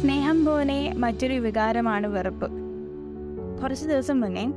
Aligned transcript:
സ്നേഹം 0.00 0.44
പോലെ 0.44 0.92
മറ്റൊരു 0.92 1.34
വികാരമാണ് 1.34 2.06
വെറുപ്പ്. 2.06 2.50
കുറച്ച് 3.62 3.86
ദിവസം 3.86 4.20
മുന്നേ 4.20 4.52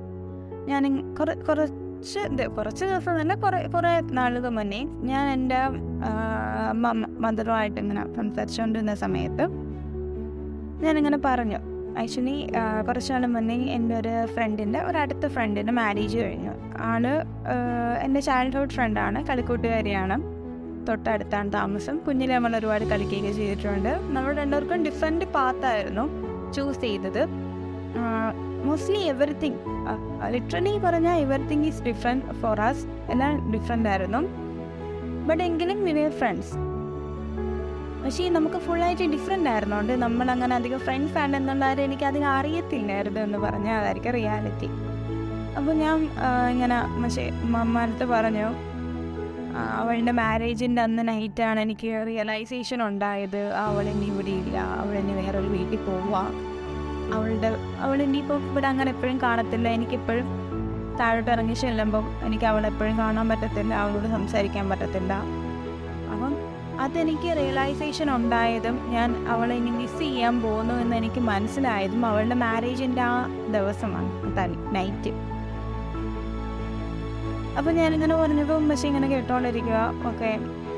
ഞാൻ 0.66 1.16
കുറ- 1.16 1.38
കുറച്ച് 1.38 2.48
കുറച്ച് 2.48 2.86
ദിവസം 2.86 3.22
തന്നെ 3.22 3.36
കുറേ 3.36 3.68
കുറേ 3.68 4.00
നാളുകൾ 4.00 4.50
മുന്നേ 4.50 4.84
ഞാൻ 4.84 5.30
എന്റെ 5.30 5.56
മദറുമായിട്ട് 7.20 7.82
ഇങ്ങനെ 7.82 8.14
സംസാരിച്ചുകൊണ്ടിരുന്ന 8.14 8.96
സമയത്ത് 8.96 9.48
ഞാനിങ്ങനെ 10.84 11.18
പറഞ്ഞു. 11.26 11.58
ആക്ച്വലി 12.00 12.52
കുറച്ച് 12.88 13.14
നാൾ 13.14 13.26
മുന്നേ 13.26 13.56
എന്റെ 13.56 13.96
ഒരു 13.96 14.26
ഫ്രണ്ടിന്റെ 14.26 14.80
ഒരു 14.80 14.98
അടുത്ത 14.98 15.28
ഫ്രണ്ടിന്റെ 15.28 15.74
മാരേജ് 15.74 16.18
കഴിഞ്ഞു. 16.18 16.52
ആണ് 16.78 17.26
എന്റെ 18.02 18.20
ചൈൽഡ്ഹുഡ് 18.20 18.70
ഫ്രണ്ടാണ് 18.70 19.28
കളിക്കൂട്ടുകാരിയാണ്. 19.28 20.37
തൊട്ടടുത്താണ് 20.90 21.54
താമസം. 21.54 21.98
കുഞ്ഞിലെ 22.08 22.34
നമ്മൾ 22.36 22.56
ഒരുപാട് 22.60 22.86
കളിക്കുകയൊക്കെ 22.92 23.32
ചെയ്തിട്ടുണ്ട്. 23.40 23.92
നമ്മൾ 24.16 24.30
രണ്ടുപേർക്കും 24.42 24.86
ഡിഫറെന്റ് 24.88 25.26
പാത്തായിരുന്നു 25.36 26.06
ചൂസ് 26.56 26.82
ചെയ്തത്. 26.82 27.22
മോസ്റ്റ്ലി 28.68 29.02
എവറിത്തിങ് 29.14 29.60
ലിറ്ററലി 30.34 30.72
പറഞ്ഞാൽ 30.86 31.18
everything 31.26 31.66
is 31.72 31.84
different 31.88 32.34
for 32.42 32.62
us 32.68 32.86
എല്ലാം 33.14 33.52
ഡിഫറെന്റ് 33.54 33.90
ആയിരുന്നു. 33.90 34.22
ബട്ട് 35.28 35.44
എങ്കിലും 35.44 35.78
വി 35.86 35.92
വെയർ 35.92 36.14
ഫ്രണ്ട്സ് 36.22 36.54
പക്ഷേ 38.02 38.26
നമുക്ക് 38.30 38.58
ഫുള്ളായിട്ട് 38.66 39.06
ഡിഫറെന്റ് 39.14 39.50
ആയിരുന്നുകൊണ്ട് 39.50 39.94
നമ്മൾ 40.04 40.28
അങ്ങനെ 40.32 40.54
അധികം 40.56 40.80
ഫ്രണ്ട്സ് 40.80 41.18
ആണ് 41.18 41.36
എന്നുള്ള 41.36 41.72
എനിക്ക് 41.86 42.06
അധികം 42.10 42.28
അറിയത്തില്ലായിരുന്നു 42.28 43.20
എന്ന് 43.20 43.38
പറഞ്ഞാൽ 43.38 43.76
അതായിരിക്കും 43.80 44.14
റിയാലിറ്റി 44.14 44.70
അപ്പോൾ 45.58 45.74
ഞാൻ 45.74 45.98
ഇങ്ങനെ 46.54 46.78
പക്ഷേ 47.04 47.26
മമ്മാനത്ത് 47.56 48.06
പറഞ്ഞു 48.06 48.48
അവളുടെ 49.58 50.12
മാരേജിന്റെ 50.12 50.82
അന്ന് 50.82 51.08
നൈറ്റാണ് 51.08 51.60
എനിക്ക് 51.60 52.04
റിയലൈസേഷൻ 52.08 52.84
ഉണ്ടായത്. 52.88 53.42
അവൾ 53.54 53.84
ഇനി 53.84 54.06
ഇവിടെ 54.06 54.34
ഇല്ല. 54.42 54.58
അവൾ 54.58 54.96
ഇനി 54.98 55.14
വേറൊരു 55.22 55.48
വീട്ടിൽ 55.48 55.80
പോവുക 55.86 56.16
അവളുടെ 57.14 57.50
അവൾ 57.80 58.02
ഇപ്പോൾ 58.02 58.42
ഇവിടെ 58.52 58.68
അങ്ങനെ 58.68 58.92
എപ്പോഴും 58.92 59.22
കാണത്തില്ല. 59.22 59.70
എനിക്കെപ്പോഴും 59.70 60.26
താഴോട്ട് 61.00 61.32
ഇറങ്ങി 61.32 61.54
ചെല്ലുമ്പം 61.54 62.06
എനിക്ക് 62.26 62.46
അവളെ 62.46 62.70
എപ്പോഴും 62.70 62.98
കാണാൻ 62.98 63.30
പറ്റത്തില്ല. 63.30 63.74
അവളോട് 63.74 64.08
സംസാരിക്കാൻ 64.08 64.70
പറ്റത്തില്ല. 64.70 65.14
അപ്പം 66.14 66.34
അതെനിക്ക് 66.80 67.30
റിയലൈസേഷൻ 67.38 68.16
ഉണ്ടായതും 68.16 68.76
ഞാൻ 68.92 69.28
അവളെ 69.28 69.56
ഇനി 69.56 69.70
മിസ് 69.70 70.00
ചെയ്യാൻ 70.00 70.42
പോകുന്നു 70.42 70.74
എന്ന് 70.74 70.96
എനിക്ക് 70.96 71.20
മനസ്സിലായതും 71.20 72.06
അവളുടെ 72.06 72.36
മാരേജിന്റെ 72.36 73.02
ആ 73.02 73.26
ദിവസമാണ്. 73.54 74.12
നൈറ്റ് 74.76 75.12
അപ്പോൾ 77.58 77.72
ഞാനിങ്ങനെ 77.80 78.16
പറഞ്ഞപ്പോൾ 78.22 78.58
ഉമ്മച്ചി 78.62 78.86
ഇങ്ങനെ 78.90 79.08
കേട്ടോണ്ടിരിക്കുക 79.14 79.80
ഓക്കെ 80.10 80.32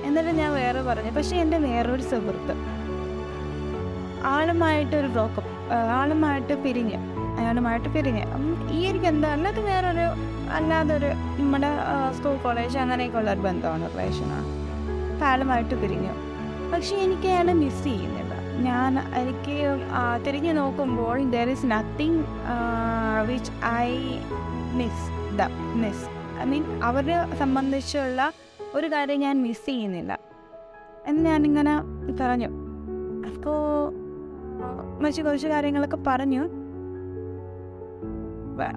എന്നിട്ട് 0.08 0.32
ഞാൻ 0.42 0.52
വേറെ 0.60 0.82
പറഞ്ഞു. 0.90 1.12
പക്ഷേ 1.18 1.36
എന്റെ 1.44 1.58
വേറൊരു 1.68 2.04
സുഹൃത്ത് 2.12 2.54
ആളുമായിട്ടൊരു 4.36 5.10
ബ്രോക്കപ്പ് 5.16 5.52
ആളുമായിട്ട് 6.00 6.54
പിരിഞ്ഞ് 6.64 7.00
അയാളുമായിട്ട് 7.40 7.90
പിരിഞ്ഞ്. 7.96 8.24
ഈ 8.76 8.80
എനിക്ക് 8.90 9.08
എന്താ 9.14 9.28
അല്ലാതെ 9.36 9.62
വേറൊരു 9.70 10.08
അല്ലാതൊരു 10.58 11.10
നമ്മുടെ 11.40 11.72
സ്കൂൾ 12.18 12.36
കോളേജ് 12.46 12.78
അങ്ങനെയൊക്കെ 12.84 13.18
ഒരു 13.22 13.42
ബന്ധമാണ് 13.48 13.86
റിലേഷനാണ് 13.94 14.48
അപ്പം 15.12 15.26
അയാളുമായിട്ട് 15.30 15.76
പിരിഞ്ഞു. 15.84 16.14
പക്ഷേ 16.72 16.96
എനിക്ക് 17.06 17.28
അയാളെ 17.34 17.54
മിസ് 17.64 17.84
ചെയ്യുന്നില്ല. 17.88 18.34
ഞാൻ 18.68 18.94
എനിക്ക് 19.22 19.58
തിരിഞ്ഞു 20.26 20.54
നോക്കുമ്പോൾ 20.62 21.18
there 21.36 21.50
is 21.56 21.68
nothing 21.74 22.24
which 23.32 23.52
I 23.84 23.92
miss 24.80 25.06
the 25.42 25.50
miss 25.84 26.08
I 26.42 26.46
mean 26.46 26.84
അവരെ 26.84 27.36
സംബന്ധിച്ചുള്ള 27.36 28.32
ഒരു 28.76 28.88
കാര്യം 28.88 29.20
ഞാൻ 29.20 29.42
മിസ് 29.42 29.66
ചെയ്യുന്നില്ല. 29.66 30.20
എന്ന് 31.08 31.26
ഞാനിങ്ങനെ 31.26 31.82
പറഞ്ഞു. 32.22 32.50
അപ്പോൾ 33.30 33.94
മറ്റു 35.04 35.22
കുറച്ച് 35.22 35.48
കാര്യങ്ങളൊക്കെ 35.48 35.98
പറഞ്ഞു. 36.08 36.50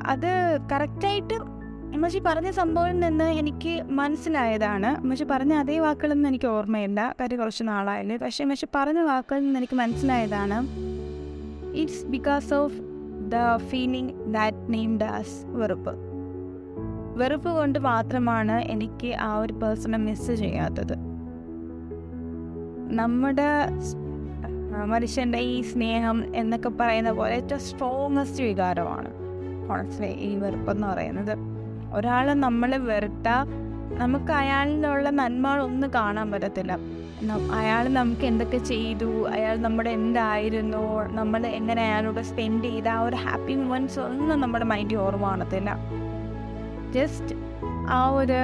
അത് 0.07 0.59
കറക്റ്റായിട്ട് 0.73 1.63
മഷി 1.97 2.19
പറഞ്ഞ 2.19 2.51
സംഭവത്തിൽ 2.51 3.01
നിന്ന് 3.01 3.25
എനിക്ക് 3.25 3.83
മനസ്സിലായതാണ്. 3.83 5.01
മഷി 5.01 5.25
പറഞ്ഞ 5.25 5.53
അതേ 5.53 5.79
വാക്കുകളൊന്നും 5.79 6.29
എനിക്ക് 6.29 6.47
ഓർമ്മയില്ല. 6.47 7.15
കാര്യം 7.21 7.39
കുറച്ച് 7.39 7.65
നാളായില്ലേ. 7.65 8.17
പക്ഷേ 8.17 8.45
മഷി 8.45 8.67
പറഞ്ഞ 8.75 8.99
വാക്കുകളിൽ 8.99 9.45
നിന്ന് 9.45 9.61
എനിക്ക് 9.61 9.77
മനസ്സിലായതാണ്. 9.77 10.67
It's 11.75 12.05
because 12.05 12.55
of 12.55 12.75
the 13.29 13.57
feeling 13.57 14.35
that 14.35 14.73
name 14.73 14.99
does 14.99 15.47
വെറുപ്പ്. 15.47 16.12
വെറുപ്പ് 17.17 17.51
കൊണ്ട് 17.51 17.79
മാത്രമാണ് 17.79 18.53
എനിക്ക് 18.53 19.15
ആ 19.15 19.39
ഒരു 19.39 19.53
പേഴ്സണെ 19.53 19.99
മിസ് 19.99 20.33
ചെയ്യാത്തത്. 20.33 20.95
നമ്മുടെ 23.01 23.49
മനുഷ്യന്റെ 24.87 25.39
ഈ 25.39 25.61
സ്നേഹം 25.61 26.37
എന്നൊക്കെ 26.37 26.69
പറയുന്ന 26.69 27.13
പോലെ 27.13 27.35
ഏറ്റവും 27.35 27.61
സ്ട്രോങ്ങസ്റ്റ് 27.61 28.45
വികാരമാണ്. 28.45 29.11
ഓണസ്റ്റ്ലി 29.73 30.07
ഈ 30.07 30.35
വെറുപ്പെന്ന് 30.35 30.87
പറയുന്നത്. 30.87 31.39
ഒരാൾ 31.95 32.35
നമ്മളെ 32.35 32.77
വെറുത്താൽ 32.77 33.47
നമുക്ക് 33.99 34.33
അയാളിലുള്ള 34.33 35.11
നന്മകളൊന്നും 35.11 35.95
കാണാൻ 35.95 36.31
പറ്റത്തില്ല. 36.31 36.79
അയാൾ 37.53 37.89
നമുക്ക് 37.89 38.25
എന്തൊക്കെ 38.27 38.59
ചെയ്തു 38.59 39.29
അയാൾ 39.29 39.57
നമ്മുടെ 39.57 39.91
എന്തായിരുന്നു 39.91 41.03
നമ്മൾ 41.13 41.47
എങ്ങനെ 41.47 41.83
അയാളോട് 41.83 42.21
സ്പെൻഡ് 42.21 42.65
ചെയ്ത 42.65 42.89
ആ 42.89 43.01
ഒരു 43.01 43.17
ഹാപ്പി 43.17 43.55
മൊമെന്റ്സ് 43.55 44.01
ഒന്നും 44.01 44.41
നമ്മുടെ 44.41 44.65
മൈൻഡിൽ 44.65 44.97
ഓർമ്മ 44.97 45.29
കാണത്തില്ല. 45.29 46.02
ജസ്റ്റ് 46.93 47.35
ആ 47.91 48.11
ഒരു 48.11 48.39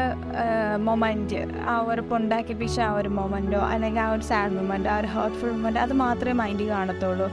മൊമെന്റ് 0.79 1.41
ആ 1.69 1.85
ഒരു 1.89 2.01
പൊണ്ടാക്കിപ്പിച്ച 2.01 2.81
ആ 2.81 2.93
ഒരു 2.93 3.09
മൊമെന്റോ 3.09 3.59
അല്ലെങ്കിൽ 3.59 4.01
ആ 4.01 4.13
ഒരു 4.13 4.23
സാഡ് 4.23 4.53
മൊമെന്റ് 4.53 4.89
ആ 4.89 4.99
ഒരു 4.99 5.07
ഹേർട്ട്ഫുൾ 5.07 5.51
മൊമെന്റ് 5.51 5.81
അത് 5.81 5.93
മാത്രമേ 5.93 6.33
മൈൻഡിൽ 6.33 6.69
കാണത്തുള്ളൂ. 6.69 7.29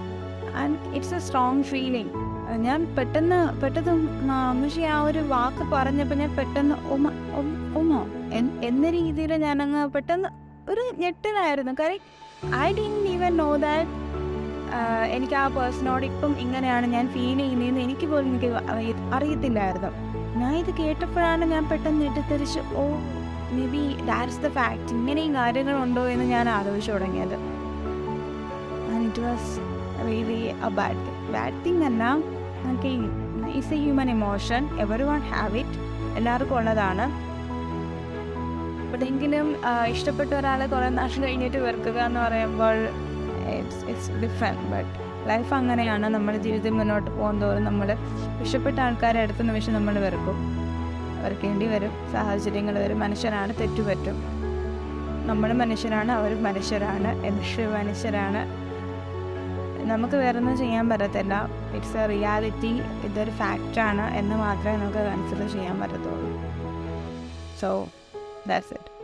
And 0.56 0.96
it's 0.96 1.16
a 1.16 1.20
strong 1.20 1.64
feeling 1.64 2.12
ഞാൻ 2.58 2.96
പെട്ടെന്ന് 2.96 3.62
പെട്ടെന്ന് 3.62 4.34
അമ്മച്ചി 4.34 4.82
ആ 4.82 5.02
ഒരു 5.02 5.20
വാക്ക് 5.20 5.72
പറഞ്ഞപ്പോൾ 5.72 6.16
ഞാൻ 6.16 6.36
പെട്ടെന്ന് 6.36 6.76
ഉമ 6.76 7.08
ഉമോ 7.76 8.08
എന്ന 8.64 8.90
രീതിയിൽ 8.90 9.36
ഞാനങ്ങ് 9.36 9.90
പെട്ടെന്ന് 9.90 10.30
ഒരു 10.72 10.94
ഞെട്ടലായിരുന്നു. 10.98 11.72
കാര്യം 11.80 12.00
I 12.56 12.74
didn't 12.74 13.08
even 13.08 13.38
know 13.38 13.56
that 13.56 13.90
എനിക്ക് 15.12 15.34
ആ 15.34 15.48
പേഴ്സണോട് 15.48 16.06
ഇപ്പം 16.06 16.40
ഇങ്ങനെയാണ് 16.40 16.86
ഞാൻ 16.86 17.08
ഫീൽ 17.08 17.38
ചെയ്യുന്നതെന്ന് 17.38 17.80
എനിക്ക് 17.80 18.08
പോലും 18.08 18.30
എനിക്ക് 18.30 18.46
അറിയ- 18.46 19.14
അറിയത്തില്ലായിരുന്നു. 19.14 20.15
ഞാൻ 20.40 20.54
ഇത് 20.62 20.72
കേട്ടപ്പോഴാണ് 20.80 21.44
ഞാൻ 21.54 21.64
പെട്ടെന്ന് 21.72 22.00
ഞെട്ടിത്തെറിച്ച് 22.06 22.62
oh 22.82 22.86
may 23.56 23.66
be 23.76 23.84
that's 24.10 24.40
the 24.46 24.50
fact 24.58 24.90
ഇങ്ങനെയും 24.98 25.34
കാര്യങ്ങളുണ്ടോ? 25.36 26.04
എന്ന് 26.14 26.26
ഞാൻ 26.26 26.46
ആലോചിച്ചു 26.56 26.92
തുടങ്ങിയത്. 26.92 27.36
And 28.94 29.04
it 29.10 29.22
was 29.28 29.52
really 30.08 30.42
a 30.68 30.72
bad 30.80 31.00
thing 31.06 31.32
bad 31.36 31.60
thing 31.66 31.84
അല്ല 31.90 32.04
നമുക്ക് 32.64 32.92
it's 33.58 33.74
a 33.78 33.80
human 33.84 34.10
emotion 34.18 34.64
everyone 35.12 35.22
have 35.32 35.58
it 35.64 35.80
എല്ലാവർക്കും 36.20 36.58
ഉള്ളതാണ്. 36.60 37.06
എപ്പോഴെങ്കിലും 38.86 39.48
ഇഷ്ടപ്പെട്ട 39.94 40.32
ഒരാളെ 40.40 40.66
കുറേ 40.74 40.90
നാൾ 41.00 41.10
കഴിഞ്ഞിട്ട് 41.24 41.58
വെറുക്കുക 41.66 42.00
എന്ന് 42.10 42.20
പറയുമ്പോൾ 42.26 42.78
it's 43.58 43.82
it's 43.92 44.12
different 44.24 44.68
but 44.74 44.94
life 45.26 45.54
അങ്ങനെയാണ്. 45.54 46.08
നമ്മുടെ 46.08 46.38
ജീവിതം 46.38 46.78
മുന്നോട്ട് 46.78 47.12
പോകുന്നതോറും 47.12 47.64
നമ്മൾ 47.64 47.96
ഇഷ്ടപ്പെട്ട 48.42 48.80
ആൾക്കാരെ 48.80 49.22
അടുത്ത 49.22 49.38
നിമിഷം 49.38 49.74
നമ്മൾ 49.74 50.00
വെറുക്കും. 50.00 50.36
വെറുക്കേണ്ടി 51.24 51.66
വരും. 51.66 52.12
സാഹചര്യങ്ങൾ 52.12 52.80
വരും. 52.80 53.00
മനുഷ്യരാണ് 53.00 53.54
തെറ്റുപറ്റും. 53.60 54.16
നമ്മൾ 55.28 55.54
മനുഷ്യരാണ് 55.54 56.12
അവർ 56.12 56.44
മനുഷ്യരാണ്. 56.44 57.32
മനുഷ്യ 57.32 57.68
മനുഷ്യരാണ്. 57.68 58.66
നമുക്ക് 59.86 60.16
വേറൊന്നും 60.16 60.58
ചെയ്യാൻ 60.58 60.90
പറ്റത്തില്ല. 60.90 61.48
ഇറ്റ്സ് 61.76 61.98
എ 61.98 62.06
റിയാലിറ്റി 62.06 62.82
ഇതൊരു 63.06 63.32
ഫാക്റ്റാണ് 63.32 64.14
എന്ന് 64.14 64.36
മാത്രമേ 64.36 64.78
നമുക്ക് 64.78 64.98
കൺസിഡർ 64.98 65.50
ചെയ്യാൻ 65.50 65.80
പറ്റത്തുള്ളൂ. 65.80 66.42
സോ 67.62 67.88
ദാറ്റ്സ് 68.48 68.74
ഇറ്റ് 68.74 68.96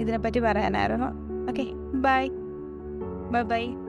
ഇതിനെപ്പറ്റി 0.00 0.40
പറയാനായിരുന്നു. 0.40 1.06
Okay 1.50 1.62
bye 1.94 2.28
bye 3.30 3.42
bye 3.42 3.81